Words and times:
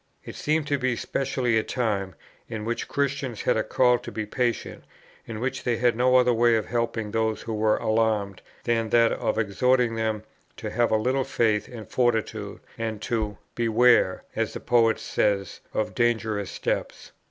It 0.25 0.33
seemed 0.35 0.65
to 0.65 0.79
be 0.79 0.95
specially 0.95 1.59
a 1.59 1.63
time, 1.63 2.15
in 2.49 2.65
which 2.65 2.87
Christians 2.87 3.43
had 3.43 3.55
a 3.55 3.63
call 3.63 3.99
to 3.99 4.11
be 4.11 4.25
patient, 4.25 4.83
in 5.27 5.39
which 5.39 5.63
they 5.63 5.77
had 5.77 5.95
no 5.95 6.15
other 6.15 6.33
way 6.33 6.55
of 6.55 6.65
helping 6.65 7.11
those 7.11 7.43
who 7.43 7.53
were 7.53 7.77
alarmed, 7.77 8.41
than 8.63 8.89
that 8.89 9.11
of 9.11 9.37
exhorting 9.37 9.93
them 9.93 10.23
to 10.57 10.71
have 10.71 10.89
a 10.89 10.97
little 10.97 11.23
faith 11.23 11.67
and 11.67 11.87
fortitude, 11.87 12.61
and 12.79 12.99
to 13.03 13.37
"beware," 13.53 14.23
as 14.35 14.53
the 14.53 14.59
poet 14.59 14.97
says, 14.97 15.59
"of 15.71 15.93
dangerous 15.93 16.49
steps." 16.49 17.11